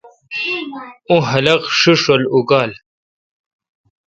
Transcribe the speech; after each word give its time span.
اوں 1.09 1.21
خلق 1.29 1.61
ݭݭ 1.79 2.01
رل 2.09 2.23
اوکاں 2.33 2.69